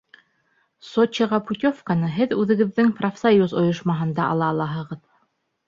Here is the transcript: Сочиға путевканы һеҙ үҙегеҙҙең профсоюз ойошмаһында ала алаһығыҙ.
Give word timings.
Сочиға 0.91 1.39
путевканы 1.49 2.09
һеҙ 2.17 2.35
үҙегеҙҙең 2.45 2.91
профсоюз 3.03 3.55
ойошмаһында 3.63 4.29
ала 4.33 4.51
алаһығыҙ. 4.59 5.07